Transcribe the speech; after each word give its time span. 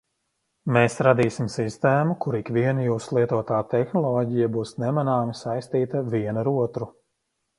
Mēs 0.77 0.93
radīsim 1.07 1.49
sistēmu, 1.55 2.15
kur 2.25 2.37
ikviena 2.39 2.87
jūsu 2.87 3.17
lietotā 3.19 3.59
tehnoloģija 3.75 4.49
būs 4.57 4.73
nemanāmi 4.85 5.39
saistīta 5.43 6.05
viena 6.15 6.45
ar 6.47 6.53
otru. 6.57 6.89